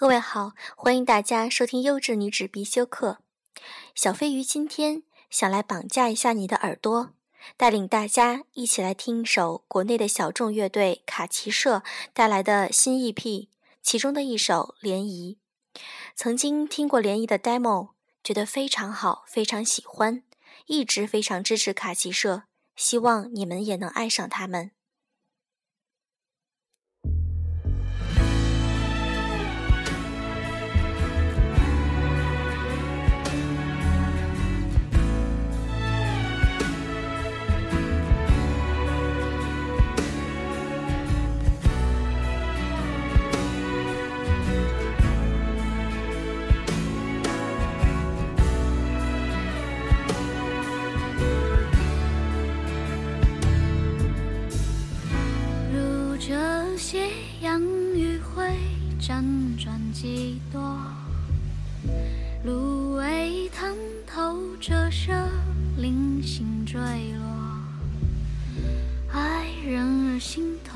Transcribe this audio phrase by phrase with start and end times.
[0.00, 3.18] 各位好，欢迎大家收听优质女子必修课。
[3.96, 7.14] 小飞鱼今天想来绑架一下你的耳朵，
[7.56, 11.82] 带领大家一起来听一首国内的小众乐队卡奇社
[12.12, 13.48] 带来的新 EP，
[13.82, 15.36] 其中的一首《涟漪》。
[16.14, 17.88] 曾经听过涟漪的 demo，
[18.22, 20.22] 觉得非常好，非常喜欢，
[20.66, 22.44] 一直非常支持卡奇社，
[22.76, 24.70] 希望你们也能爱上他们。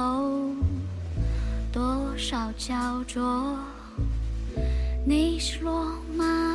[0.00, 0.54] 头，
[1.70, 3.54] 多少焦灼。
[5.04, 6.49] 你是落马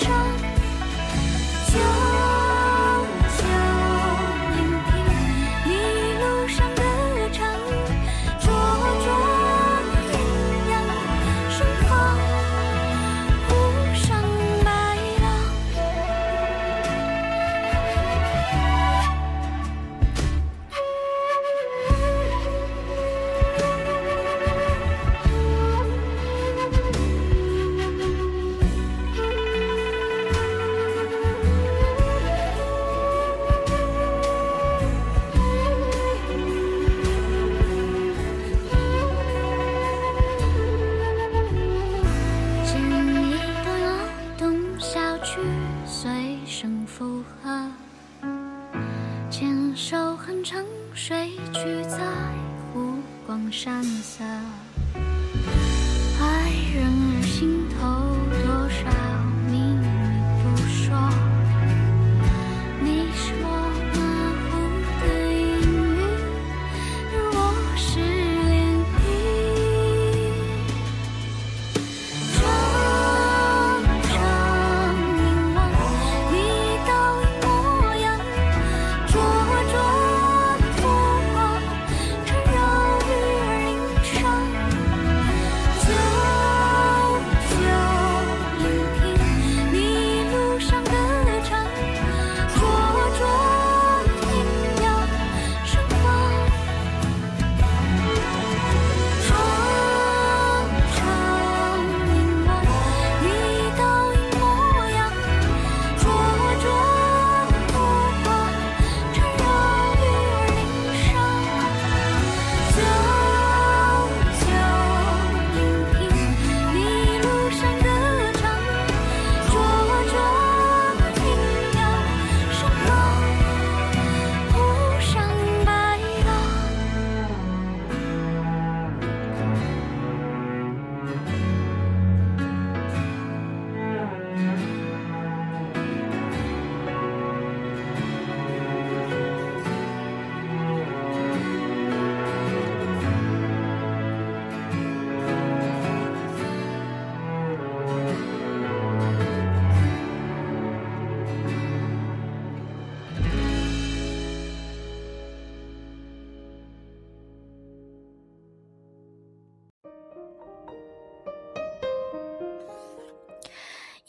[0.00, 0.51] 说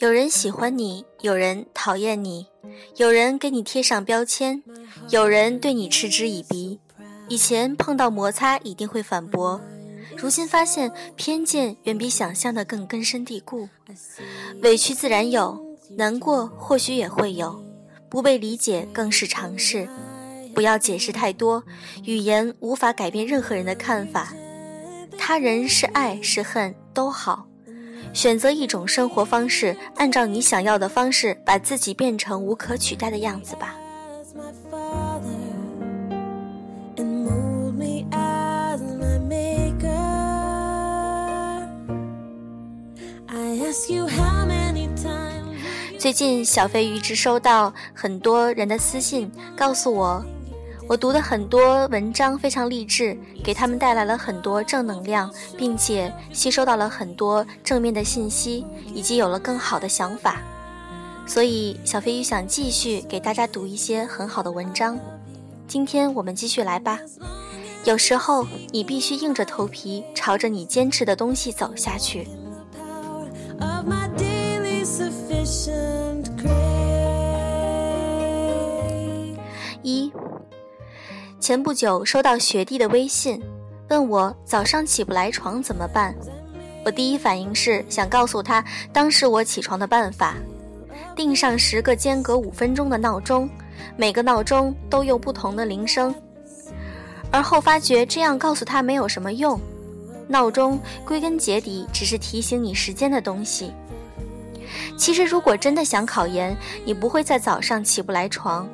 [0.04, 2.48] 有人喜欢你，有人讨厌你，
[2.98, 4.62] 有人给你贴上标签，
[5.08, 6.78] 有人对你嗤之以鼻。
[7.30, 9.62] 以前碰到摩擦一定会反驳，
[10.18, 13.70] 如今发现偏见远比想象的更根深蒂固，
[14.62, 17.64] 委屈自然有，难过或许也会有，
[18.10, 19.88] 不被理解更是常事。
[20.54, 21.64] 不要解释太多，
[22.04, 24.34] 语言无法改变任何人的看法。
[25.18, 27.48] 他人是爱是恨都好，
[28.12, 33.76] 选择一种生活方式，按照你想要的方式，把自己变成无可取代的样子吧。
[45.98, 50.24] 最近，小飞鱼直收到很多人的私信，告诉我。
[50.86, 60.42] 我读的很多文章非常励志，给他们带来了很多正能量，并且吸收到了很多正面的信息，以及有了更好的想法。
[61.26, 65.00] 所以，小飞鱼想继续给大家读一些很好的文章。
[65.68, 67.00] 今天我们继续来吧。
[67.86, 72.28] 有时候，你必须硬着头皮朝着你坚持的东西走下去。
[79.82, 80.12] 一。
[81.44, 83.38] 前不久收到学弟的微信，
[83.90, 86.16] 问我早上起不来床怎么办。
[86.86, 88.64] 我第一反应是想告诉他
[88.94, 90.36] 当时我起床的办法：
[91.18, 93.50] 定上十个间隔五分钟的闹钟，
[93.98, 96.16] 每个闹钟都用不同的铃声。
[97.30, 99.60] 而后发觉这样告诉他没有什么用，
[100.30, 103.74] 闹钟归根结底只是提醒你时间的东西。
[104.98, 106.56] 其实如果真的想考研，
[106.86, 108.66] 你不会在早上起不来床。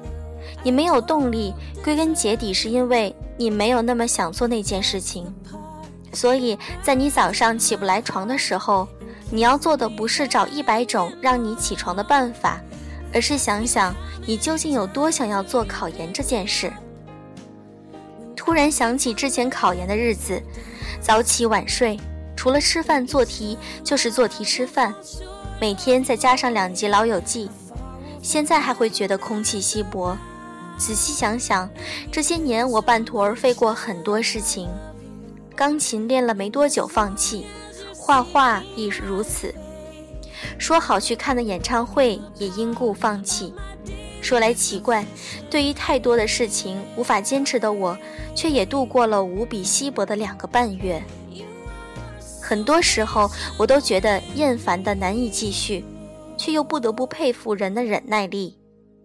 [0.64, 1.54] 你没有动力，
[1.84, 5.34] 归根结底是因为你没有那么想做那件事情。
[6.12, 8.88] 所以在你早上起不来床的时候，
[9.32, 12.60] 你要做的不是找一百种让你起床的办法，
[13.14, 13.96] 而是想想
[14.26, 16.72] 你究竟有多想要做考研这件事。
[18.36, 20.42] 突然想起之前考研的日子，
[21.00, 22.00] 早起晚睡，
[22.36, 24.94] 除了吃饭做题就是做题吃饭，
[25.62, 27.48] 每天再加上两集《老友记》，
[28.22, 30.18] 现在还会觉得空气稀薄。
[30.80, 31.70] 仔细想想，
[32.10, 34.70] 这些年我半途而废过很多事情，
[35.54, 37.46] 钢琴练了没多久放弃，
[37.94, 39.54] 画画亦如此。
[40.58, 43.54] 说好去看的演唱会也因故放弃。
[44.22, 45.06] 说来奇怪，
[45.50, 47.98] 对于太多的事情无法坚持的我，
[48.34, 51.04] 却也度过了无比稀薄的两个半月。
[52.42, 55.84] 很多时候，我都觉得厌烦的难以继续，
[56.38, 58.58] 却又不得不佩服人的忍耐力。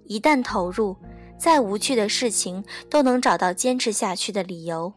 [0.06, 0.96] 一旦投入。
[1.38, 4.92] 再无趣的事情都能找到坚持下去的理由。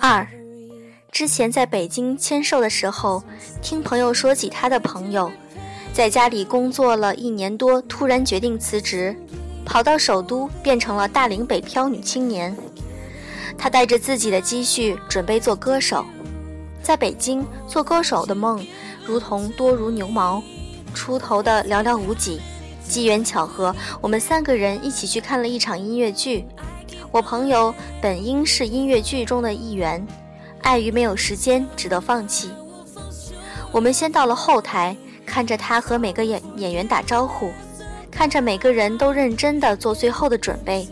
[0.00, 0.26] 二，
[1.12, 3.22] 之前在北京签售的时候，
[3.62, 5.30] 听朋友说起他的朋友，
[5.92, 9.16] 在家里工作了一年多，突然决定辞职。
[9.64, 12.56] 跑到首都，变成了大龄北漂女青年。
[13.56, 16.04] 她带着自己的积蓄，准备做歌手。
[16.82, 18.64] 在北京做歌手的梦，
[19.06, 20.42] 如同多如牛毛，
[20.92, 22.40] 出头的寥寥无几。
[22.84, 26.44] 机缘巧合，我们三个人一起去看了一场音乐剧。
[27.10, 30.04] 我朋友本应是音乐剧中的一员，
[30.62, 32.50] 碍于没有时间，只得放弃。
[33.70, 37.50] 我们先到了后台，看着他和每个演演员打招呼。
[38.12, 40.86] 看着每个人都认真地做最后的准备，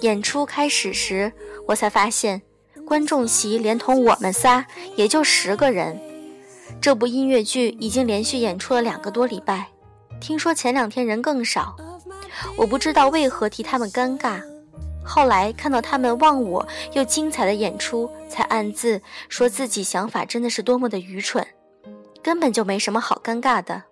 [0.00, 1.30] 演出开始时，
[1.66, 2.40] 我才发现，
[2.86, 4.64] 观众席连同我们仨
[4.96, 6.00] 也就十个人。
[6.80, 9.68] 这部音乐剧已经连续演出了两个多礼拜，
[10.20, 11.76] 听说前两天人更少。
[12.56, 14.40] 我不知道为何替他们尴尬。
[15.04, 21.46] 后来看到他们忘我又精彩的演出，才暗自说自己想法真的是多么的愚蠢，
[22.22, 23.82] 根本就没什么好尴尬的。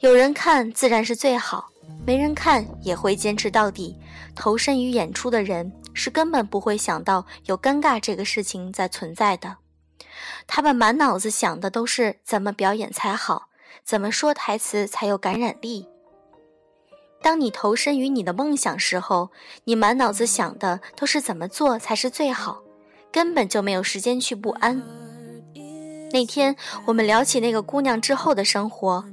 [0.00, 1.68] 有人看自然是最好，
[2.06, 3.98] 没人看也会坚持到底。
[4.34, 9.58] 投身于演出的人是根本不会想到有尴尬这个事情在存在的，
[10.46, 13.48] 他们满脑子想的都是怎么表演才好，
[13.84, 15.86] 怎么说台词才有感染力。
[17.20, 19.28] 当你投身于你的梦想时候，
[19.64, 22.62] 你满脑子想的都是怎么做才是最好，
[23.12, 24.82] 根本就没有时间去不安。
[26.10, 29.04] 那天我们聊起那个姑娘之后的生活。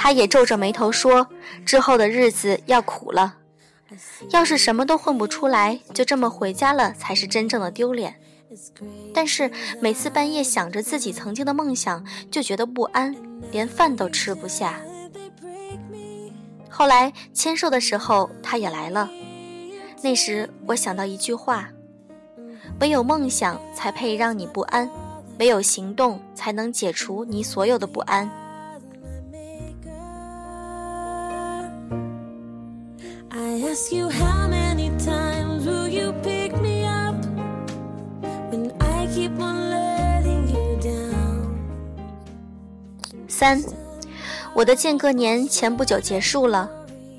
[0.00, 1.26] 他也皱着眉头说
[1.66, 3.34] ：“之后的日子要苦了，
[4.30, 8.14] 要是什么都混不出来，就这么回家了才是真正的丢脸。
[9.12, 9.50] 但是
[9.80, 13.12] 每次半夜想着自己曾经的梦想，就觉得不安，
[13.50, 14.80] 连饭都吃不下。
[16.70, 19.10] 后来签售的时候，他也来了。
[20.00, 21.70] 那时我想到一句话：
[22.78, 24.88] 唯有梦想才配让你不安，
[25.40, 28.30] 唯有行动才能解除你所有的不安。
[33.90, 37.14] You how many times will you pick me up
[38.50, 41.48] when i keep on letting you down?
[43.28, 43.62] 三
[44.52, 46.68] 我的间隔年前不久结束了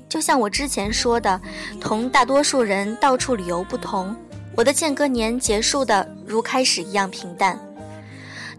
[0.08, 1.40] 就像我之前说的
[1.80, 4.14] 同大多数人到处旅游不同
[4.56, 7.58] 我的间隔年结束的如开始一样平淡。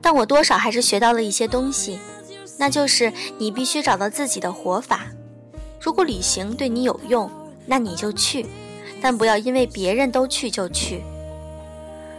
[0.01, 1.99] 但我多少还是学到了一些东西
[2.57, 5.05] 那就是你必须找到自己的活法。
[5.79, 7.29] 如果旅行对你有用
[7.65, 8.45] 那你就去，
[9.01, 11.03] 但不要因为别人都去就去。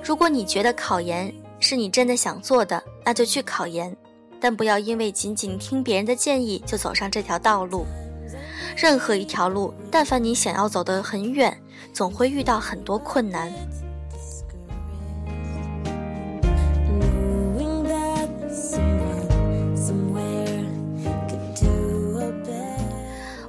[0.03, 3.97] 如果你觉得考研是你真的想做的，那就去考研。
[4.41, 7.87] 但不要因为仅仅听别人的建议就走上这条道路。
[8.77, 11.57] 任何一条路，但凡你想要走得很远，
[11.93, 13.53] 总会遇到很多困难。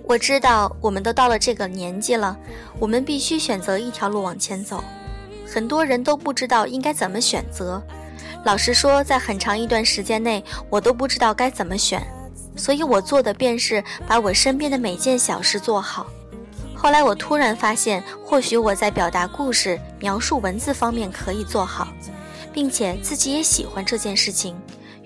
[0.05, 2.37] 我知道，我们都到了这个年纪了，
[2.77, 4.83] 我们必须选择一条路往前走。
[5.47, 7.81] 很多人都不知道应该怎么选择。
[8.43, 12.05] 老实说，在很长一段时间内，我都不知道该怎么选，
[12.57, 16.05] 所以我做的便是把我身边的每件小事做好。
[16.75, 21.87] 后来我突然发现，或许我在表达故事、描述文字方面可以做好，
[22.51, 24.53] 并且自己也喜欢这件事情，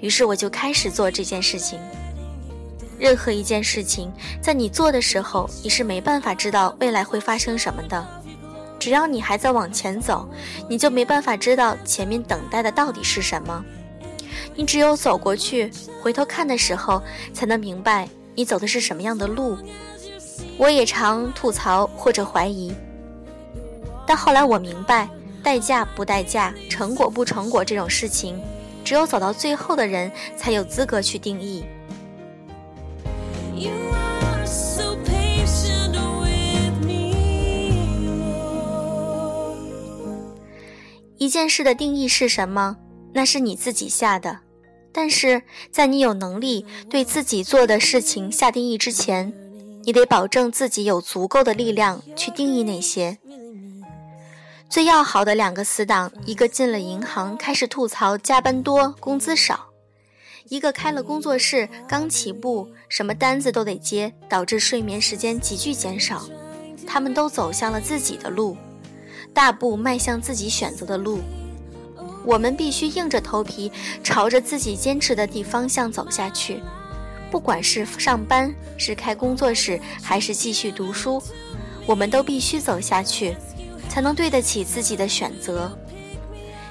[0.01, 1.79] 于是我就开始做这件事情。
[2.97, 4.11] 任何一件事情，
[4.41, 8.05] 在你做的时候，你是没办法知道未来会发生什么的。
[8.79, 10.27] 只要你还在往前走，
[10.69, 13.63] 你就没办法知道前面等待的到底是什么。
[14.55, 17.01] 你只有走过去，回头看的时候，
[17.33, 19.57] 才能明白你走的是什么样的路。
[20.57, 22.73] 我也常吐槽或者怀疑，
[24.07, 25.07] 但后来我明白，
[25.43, 28.39] 代价不代价，成果不成果这种事情，
[28.83, 31.63] 只有走到最后的人才有资格去定义。
[41.17, 42.77] 一件事的定义是什么？
[43.13, 44.39] 那是你自己下的。
[44.93, 49.33] 但是在你有能力对自己做的事情下定义之前，
[49.83, 53.17] 你得保证自己有足够的力量去定义那些。
[54.69, 59.66] 最要好的两个死党，一个进了银行开始吐槽加班多、工资少；
[60.49, 66.23] 一个开了工作室刚起步，什么单子都得接，导致睡眠时间急剧减少。
[66.85, 68.55] 他们都走向了自己的路。
[69.33, 71.19] 大步迈向自己选择的路，
[72.25, 73.71] 我们必须硬着头皮
[74.03, 76.63] 朝着自己坚持的地方向走下去。
[77.29, 81.21] 不管是上班、是开工作室，还是继续读书，
[81.85, 83.35] 我们都必须走下去，
[83.89, 85.77] 才能对得起自己的选择。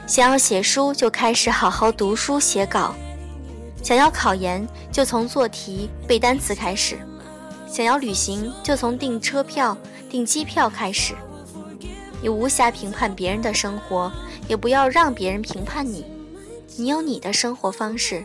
[0.06, 2.94] 想要写书，就开始好好读书写稿；
[3.86, 6.96] 想要考研，就从做题背单词开始；
[7.68, 9.78] 想要旅行，就从订车票、
[10.10, 11.14] 订机票开始。
[12.20, 14.10] 你无暇评判别人的生活，
[14.48, 16.04] 也不要让别人评判你。
[16.74, 18.24] 你有你的生活方式，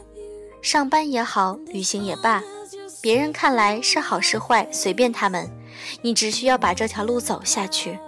[0.63, 2.41] 上班也好，旅行也罢，
[2.99, 5.47] 别人看来是好是坏，随便他们。
[6.01, 7.99] 你只需要把这条路走下去。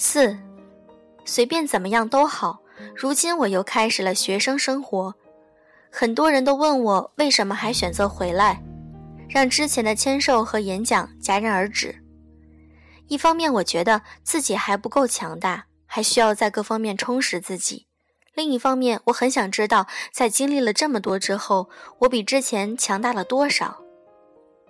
[0.00, 0.38] 四，
[1.24, 2.60] 随便怎么样都好。
[2.94, 5.12] 如今我又开始了学生生活。
[5.90, 8.62] 很多人都问我为什么还选择回来，
[9.28, 12.00] 让之前的签售和演讲戛然而止。
[13.08, 17.86] 一方面，我觉得自己还不够强大，还需要在各方面充实自己；
[18.34, 21.68] 另一方面，我很想知道，在经历了这么多之后，
[22.00, 23.82] 我比之前强大了多少。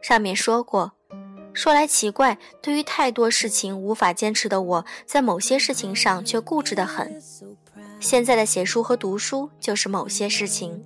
[0.01, 0.93] 上面说过，
[1.59, 7.21] 说来奇怪，对于太多事情无法坚持的我，在某些事情上却固执得很。
[7.99, 10.81] 现在的写书和读书就是某些事情，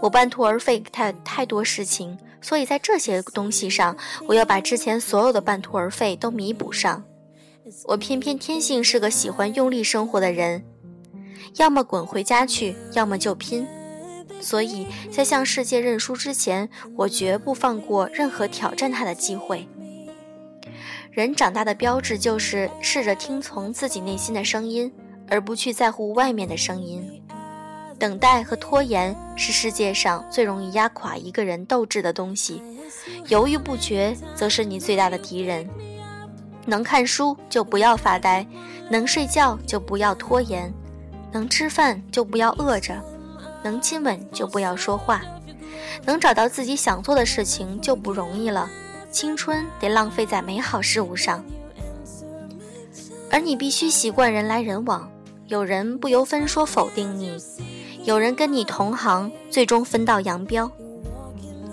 [0.00, 3.96] 我半途而废太太多事情，所以在这些东西上，
[4.28, 7.02] 我要把之前所有的半途而废都弥补上。
[7.86, 10.64] 我偏偏天性是个喜欢用力生活的人，
[11.56, 13.66] 要么滚回家去，要么就拼。
[14.40, 19.66] 所以在向世界认输之前，我绝不放过任何挑战他的机会。
[21.18, 24.88] 人长大的标志就是试着听从自己内心的声音。
[25.28, 27.20] 而不去在乎外面的声音，
[27.98, 32.62] 等待和拖延是世界上最容易压垮一个人斗志的东西。
[33.26, 35.68] 犹豫不决则是你最大的敌人。
[36.64, 38.46] 能看书就不要发呆，
[38.88, 40.72] 能睡觉就不要拖延，
[41.32, 42.94] 能吃饭就不要饿着，
[43.62, 45.20] 能亲吻就不要说话，
[46.06, 48.70] 能找到自己想做的事情就不容易了。
[49.10, 51.42] 青春得浪费在美好事物上，
[53.30, 55.10] 而你必须习惯人来人往，
[55.46, 57.36] 有人不由分说否定你，
[58.04, 60.70] 有人跟你同行，最终分道扬镳。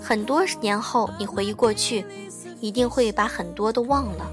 [0.00, 2.04] 很多年后，你回忆过去，
[2.60, 4.30] 一定会把很多都忘了。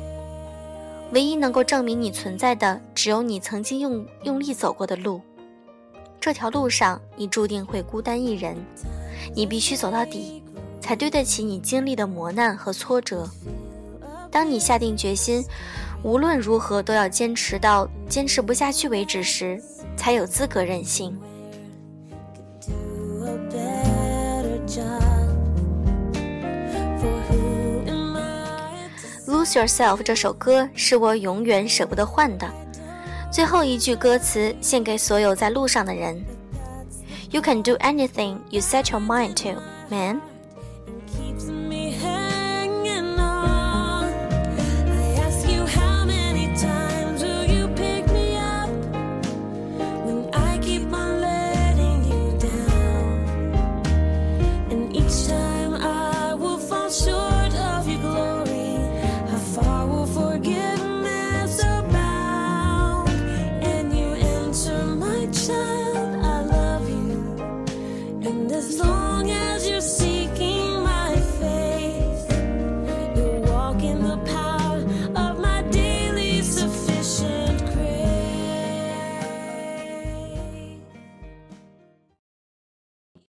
[1.12, 5.22] 唯一能够证明你存在的，只有你曾经用用力走过的路。
[6.22, 8.56] 这条路上，你注定会孤单一人，
[9.36, 10.42] 你必须走到底。
[10.84, 13.26] 才对得起你经历的磨难和挫折。
[14.30, 15.42] 当你下定决心，
[16.04, 19.64] 无论如何都要坚持到坚持不下去为止时，
[19.96, 21.18] 才有资格任性。
[29.26, 32.46] Lose yourself 这首歌是我永远舍不得换的。
[33.32, 36.22] 最后一句歌词献给所有在路上的人
[37.32, 40.20] ：You can do anything you set your mind to, man.